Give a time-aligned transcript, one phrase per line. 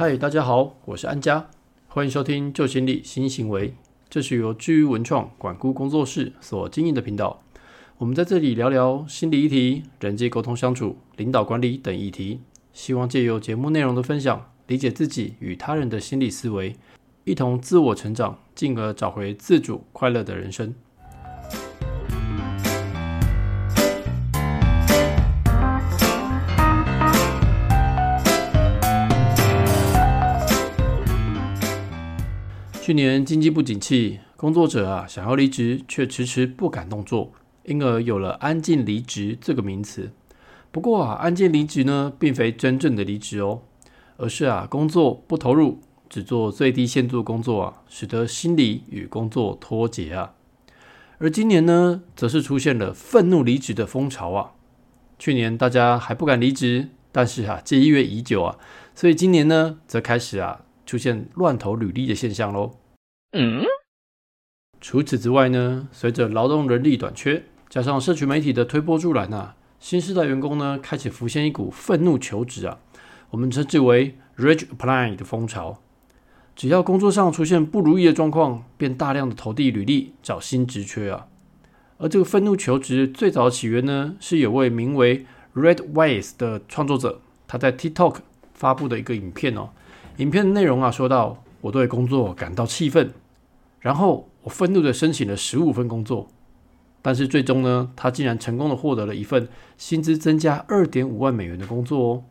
[0.00, 1.50] 嗨，大家好，我是安佳，
[1.86, 3.74] 欢迎收听旧心理新行为。
[4.08, 7.42] 这是由治愈文创管顾工作室所经营的频道。
[7.98, 12.40] 我们在这里聊聊心理议题、人际沟通相处、领导管理等议题，
[12.72, 16.76] 希望借由节目内容的分享，理解自己与他人的心理思维，
[17.24, 20.74] 一同自我成长，进而找回自主快乐的人生。
[32.90, 40.10] 去年经济不景气，工作者啊想要离职，却迟迟不敢动作，因而有了“安静离职”这个名词。
[40.72, 43.62] 不过啊，安静离职呢，并非真正的离职哦，
[44.16, 45.78] 而是啊工作不投入，
[46.08, 50.34] 只做最低限度工作啊，使得心理与工作脱节啊。
[51.18, 54.54] 而今年呢，则是出现了愤怒离职的风潮啊。
[55.16, 58.58] 去年大家还不敢离职，但是啊，借月已久啊，
[58.96, 62.72] 所以今年呢，则开始啊出现乱投履历的现象喽。
[63.32, 63.64] 嗯，
[64.80, 72.78] 除此之外呢，随着劳动人力短缺，加上社群媒体的推波助澜啊，新时代员工呢开始浮现一股愤怒求职啊，
[73.30, 75.80] 我们称之为 “rage apply” 的风潮。
[76.56, 81.28] 只要工作上出现不如意的状况，便大量的投递履历找新职缺啊。
[81.98, 88.16] 而这个愤怒求职最早的起源呢，是有位名为 Red Wise 的创作者，他在 TikTok
[88.52, 89.70] 发布的一个影片哦。
[90.16, 93.12] 影片的内容啊，说到我对工作感到气愤。
[93.80, 96.28] 然后我愤怒的申请了十五份工作，
[97.00, 99.48] 但是最终呢，他竟然成功的获得了一份
[99.78, 102.24] 薪资增加二点五万美元的工作哦，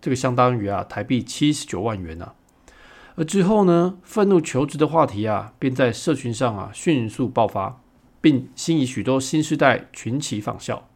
[0.00, 2.34] 这个相当于啊台币七十九万元啊。
[3.16, 7.80] 而之后呢，愤怒求职的话题啊，便在社群上啊迅速爆发，
[8.20, 10.88] 并吸引许多新时代群起仿效。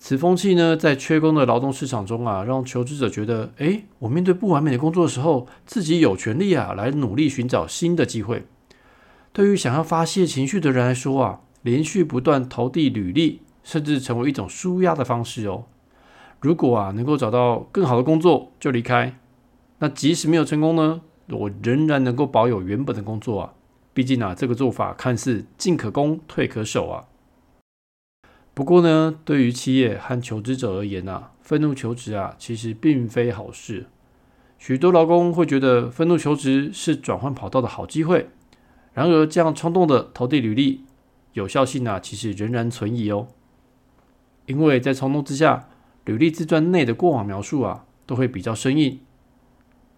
[0.00, 8.46] 此风气呢，在缺工的劳动市场中啊，让求职者觉得，哎，我面对不完美的工作的时候，自己有权利啊来努力寻找新的机会。
[9.32, 15.64] 对于想要发泄情绪的人来说啊，连续不断投递履历，甚至成为一种舒压的方式哦。
[16.40, 19.18] 如果啊能够找到更好的工作就离开，
[19.80, 23.52] 那即使没有成功呢，我仍然能够保有原本的工作啊。
[23.92, 27.04] 毕竟啊，这个做法看似进可攻退可守啊。
[28.58, 33.86] 不过呢，对于企业和求职者而言啊，愤怒求职啊，其实并非好事。
[34.58, 38.30] 许多劳工会觉得愤怒求职是转换跑道的好机会。
[38.92, 40.84] 然而，这样冲动的投递履历，
[41.34, 43.28] 有效性啊，其实仍然存疑哦。
[44.46, 45.68] 因为在冲动之下，
[46.04, 48.98] 履历自传内的过往描述啊，都会比较生硬，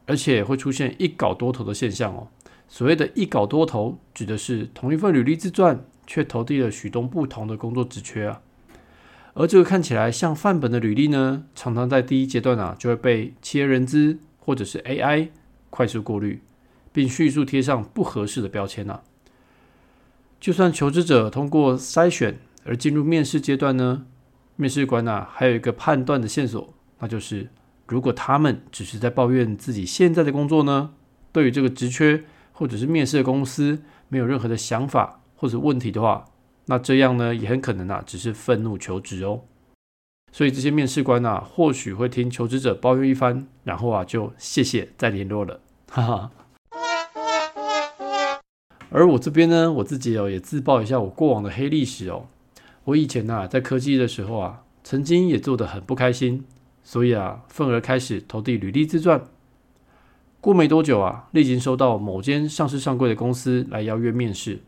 [0.04, 2.28] 而且会出现一稿多投的现象哦。
[2.68, 8.42] 所谓的一稿多投，指的是同一份履历自传，却投递了许多不同的工作职缺啊。
[9.40, 15.28] 而这个看起来像范本的履历呢，常常在第一阶段啊，就会被企业人资或者是 AI
[15.70, 16.42] 快速过滤。
[16.92, 19.00] 并迅速贴上不合适的标签呐。
[20.40, 24.06] 就算求职者通过筛选而进入面试阶段呢，
[24.56, 27.48] 面试官呐还有一个判断的线索，那就是
[27.86, 30.90] 如果他们只是在抱怨自己现在的工作呢，
[31.30, 36.24] 对于这个职缺或者是面试的公司没有任何的想法或者问题的话，
[36.70, 39.40] 那这样呢也很可能啊只是愤怒求职哦。
[40.30, 45.58] 所以这些面试官呐或许会听求职者抱怨一番，然后啊就谢谢再联络了，
[45.90, 46.30] 哈哈。
[48.88, 52.26] 而我这边呢，我自己哦也自曝一下我过往的黑历史哦。
[52.84, 56.44] 我以前呐在科技的时候啊，曾经也做得很不开心，
[56.84, 59.24] 所以啊，愤而开始投递履历自传。
[60.40, 64.60] 过没多久啊，立即收到某间上市上柜的公司来邀约面试。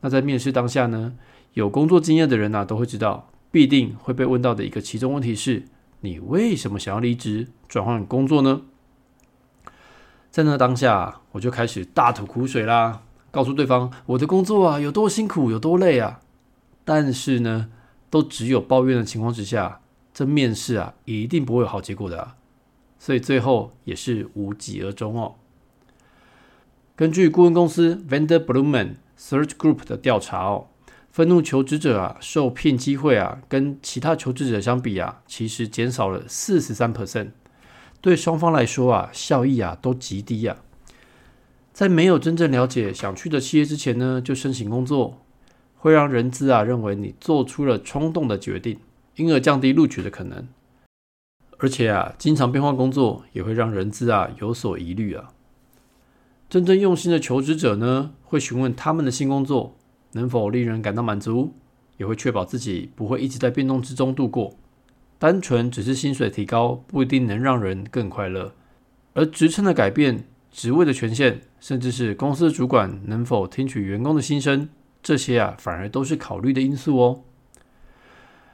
[0.00, 1.14] 那在面试当下呢，
[1.54, 5.64] 有工作经验的人呐都会知道，必定会被问到的一个其中问题是：
[6.00, 8.62] 你为什么想要离职转换工作呢？
[10.30, 13.02] 在那当下，我就开始大吐苦水啦。
[13.30, 16.20] 告诉对方我的工作啊有多辛苦有多累啊，
[16.84, 17.68] 但是呢，
[18.08, 19.80] 都只有抱怨的情况之下，
[20.14, 22.36] 这面试啊一定不会有好结果的，
[22.98, 25.34] 所以最后也是无疾而终哦。
[26.96, 30.68] 根据顾问公司 Vendor Blumen Search Group 的调查哦，
[31.10, 37.30] 愤怒求职者啊受聘机会啊跟其他求职者相比啊，其实减少了四十三 percent，
[38.00, 40.56] 对双方来说啊效益啊都极低呀。
[41.72, 45.20] 在没有真正了解想去的企业之前呢，就申请工作，
[45.76, 48.78] 会让人资啊认为你做出了冲动的决定，
[49.16, 50.46] 因而降低录取的可能。
[51.58, 55.30] 而且啊，经常变换工作也会让人资啊有所疑虑啊。
[56.48, 59.76] 真正用心的求职者呢，会询问他们的新工作
[60.12, 61.52] 能否令人感到满足，
[61.98, 64.54] 也会确保自己不会一直在变动之中度过。
[65.18, 68.54] 单纯只是薪水提高，不一定能让人更快乐。
[69.12, 74.70] 而职称的改变、职位的权限，甚至是公司主管能否听取员工的心声，
[75.02, 77.24] 这些啊，反而都是考虑的因素哦。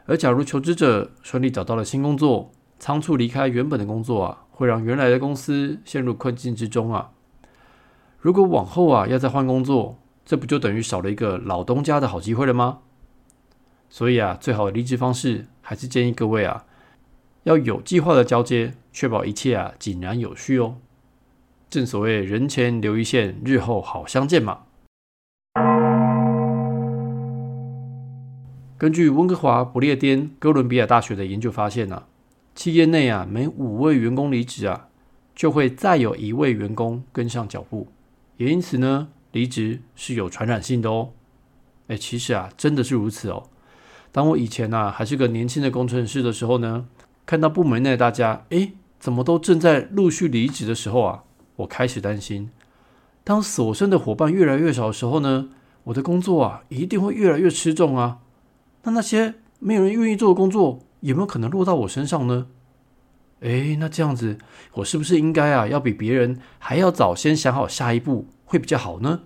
[0.06, 2.50] 而假如求职者顺利找到了新工作，
[2.80, 7.12] 仓促离开原本的工作啊，会让原来的公司陷入困境之中啊。
[8.24, 12.78] 如果往后啊要再换工作，这不就等于少了一个老东家的好机会了吗？
[13.90, 16.64] 所以啊，最好的离职方式还是建议各位啊，
[17.42, 20.76] 要有计划的交接，确保一切啊井然有序哦。
[21.68, 24.60] 正所谓人前留一线，日后好相见嘛。
[28.78, 32.04] 根据温哥华不列颠哥伦比亚大学的研究发现呢，
[32.54, 34.88] 企业内啊每五位员工离职啊，
[35.34, 37.88] 就会再有一位员工跟上脚步，
[38.36, 41.10] 也因此呢，离职是有传染性的哦。
[41.88, 43.44] 哎，其实啊，真的是如此哦。
[44.10, 46.86] 当我以前啊还是个年轻的工程师的时候呢，
[47.26, 51.24] 看到部门内大家哎怎么都正在陆续离职的时候啊，
[51.56, 52.50] 我开始担心，
[53.22, 55.48] 当所剩的伙伴越来越少的时候呢，
[55.84, 58.20] 我的工作啊一定会越来越吃重啊。
[58.84, 62.46] 那那些没有人愿意做的工作，有没有可能落到我身上呢？
[63.44, 64.38] 诶，那这样子，
[64.72, 69.20] 我是不是应该啊，要比别人还要早先想好下一步，会比较好呢？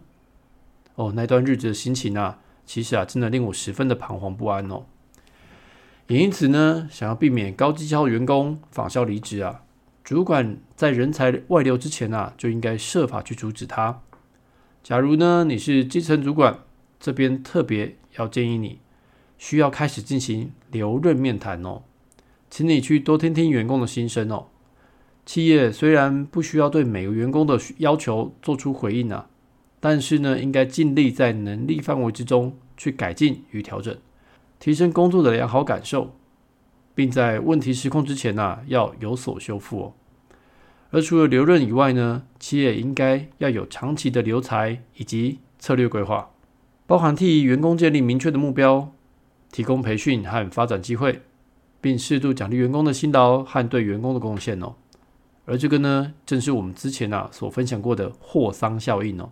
[0.96, 4.86] 哦，那段日子的心情啊，其实啊，真的令我十分的彷徨不安哦。
[6.08, 9.62] 也因此呢，想要避免高绩效员工仿效离职啊，
[10.02, 14.00] 主管在人才外流之前啊，就应该设法去阻止他。
[14.82, 16.58] 假如呢，你是基层主管，
[16.98, 18.80] 这边特别要建议你。
[19.36, 21.82] 需要开始进行留任面谈哦，
[22.50, 24.46] 请你去多听听员工的心声哦。
[25.24, 29.28] 企业虽然不需要对每个员工的要求做出回应啊，
[29.80, 33.96] 但是呢，应该尽力在能力范围之中去改进与调整，
[34.58, 36.14] 提升工作的良好感受，
[36.94, 39.92] 并在问题失控之前呢，要有所修复哦。
[40.90, 46.30] 而除了留任以外呢，企业应该要有长期的留才以及策略规划，
[46.86, 48.92] 包含替员工建立明确的目标。
[49.50, 51.22] 提供培训和发展机会，
[51.80, 54.74] 并适度奖励员工的辛劳和对员工的贡献哦。
[55.44, 59.30] 而这个呢，正是我们之前啊所分享过的霍桑效应哦。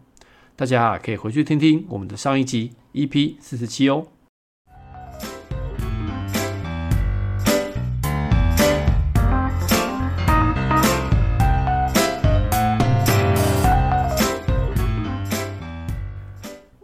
[0.55, 4.07] 大家啊可以回去听听我们的上一集 EP 四十七哦。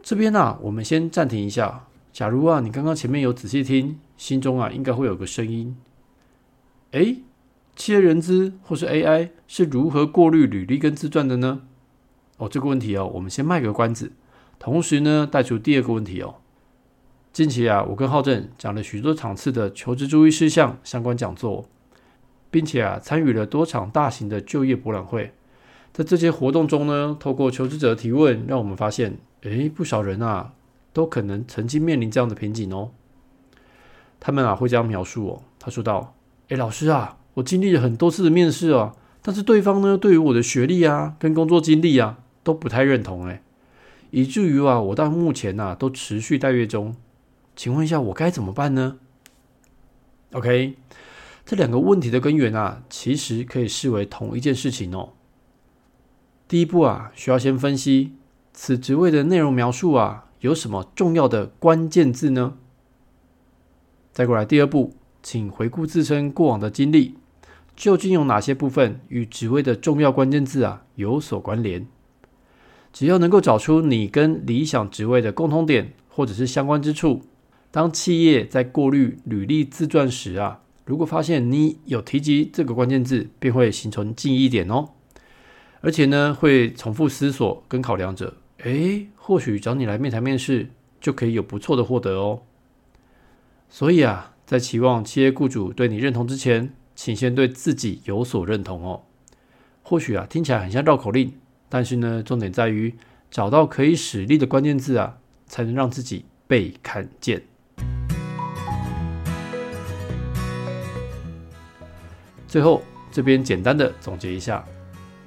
[0.03, 1.87] 这边呢，我们先暂停一下。
[2.13, 5.75] 假如啊，你刚刚前面有仔细听，心中啊应该会有个声音：
[6.91, 7.17] 哎，
[7.75, 11.63] 企业人资或是 AI 是如何过滤履历跟自传的呢？
[12.37, 14.13] 哦，这个问题哦，我们先卖个关子。
[14.59, 16.35] 同时呢，带出第二个问题哦。
[17.33, 21.67] 近期啊，我跟浩正讲了许多场次的求职注意事项相关讲座，
[22.51, 25.33] 并且啊，参与了多场大型的就业博览会。
[25.95, 30.53] 在这些活动中呢，透过求职者提问，让我们发现，哎，不少人啊。
[30.93, 32.91] 都可能曾经面临这样的瓶颈哦。
[34.21, 36.15] 他们啊会这样描述哦，他说道
[36.49, 43.43] ：“哎，老师啊，我经历了很多次的面试啊，但是对方呢对于我的学历啊跟工作经历啊都不太认同哎，
[44.11, 46.95] 以至于啊我到目前呐都持续待月中。
[47.57, 48.99] 请问一下，我该怎么办呢
[50.31, 50.77] ？”OK，
[51.45, 55.11] 这两个问题的根源啊，其实可以视为同一件事情哦。
[56.47, 58.13] 第一步啊，需要先分析
[58.53, 60.27] 此职位的内容描述啊。
[60.43, 62.55] 有什么重要的关键字呢？
[64.13, 67.15] 再过来第二步，请回顾自身过往的经历，
[67.77, 71.87] 究竟有哪些部分与职位的重要关键字啊有所关联？
[72.93, 77.23] 只要能够找出你跟理想职位的共通点或者是相关之处，
[77.71, 84.89] 当企业在过滤履历自传时啊，如果发现你有提及这个关键字，便会形成记忆点哦，
[85.83, 88.39] 而且呢，会重复思索跟考量者。
[88.63, 92.43] 诶，或许找你来面谈面试就可以有不错的获得哦。
[93.69, 99.03] 所以啊，在期望企业雇主对你认同之前，请先对自己有所认同哦。
[99.83, 101.33] 或许啊，听起来很像绕口令，
[101.69, 102.95] 但是呢，重点在于
[103.33, 107.43] 找到可以使力的关键字啊，才能让自己被看见。
[112.47, 114.65] 最后，这边简单的总结一下：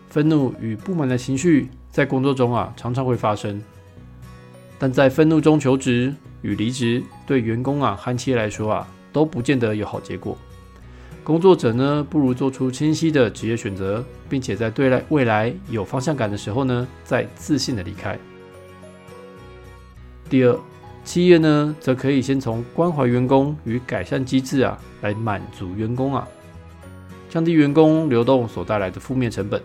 [0.07, 1.67] 愤怒与不满的情绪。
[1.95, 3.63] 在工作中啊，常常会发生，
[4.77, 10.37] 但在愤怒中求职与离职，对员工啊和企业来说啊，都不见得有好结果。
[11.23, 18.19] 工作者呢，不如做出清晰的职业选择，并且在对来未来有方向感的时候呢，再自信的离开。
[20.29, 20.59] 第二，
[21.05, 26.27] 企业呢，则可以先从关怀员工与改善机制啊，来满足员工啊，
[27.29, 29.63] 降低员工流动所带来的负面成本。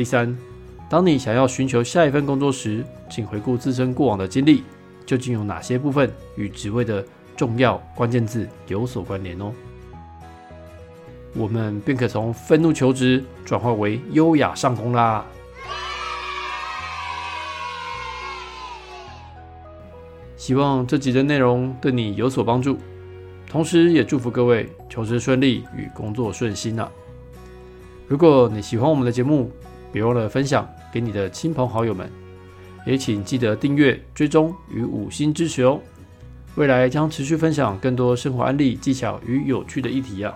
[0.00, 0.34] 第三，
[0.88, 4.64] 当你想要寻求下一份工作时，请回顾自身过往的经历，
[5.04, 7.04] 究竟有哪些部分与职位的
[7.36, 9.52] 重要关键字有所关联哦。
[11.34, 15.22] 我们便可从愤怒求职转化为优雅上工啦。
[20.34, 22.78] 希望这集的内容对你有所帮助，
[23.46, 26.90] 同时也祝福各位求职顺利与工作顺心啊。
[28.08, 29.52] 如果你喜欢我们的节目，
[29.92, 32.10] 别忘了分享给你的亲朋好友们，
[32.86, 35.80] 也请记得订阅、追踪与五星支持哦。
[36.56, 40.34] 未来将持续分享更多生活案例、技巧与有趣的议题呀。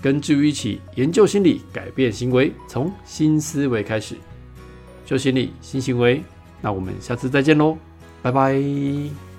[0.00, 4.16] 跟治愈一起研究心理，改变行为，从新思维开始，
[5.06, 6.22] 旧心理新行为。
[6.60, 7.76] 那我们下次再见喽，
[8.22, 9.33] 拜拜。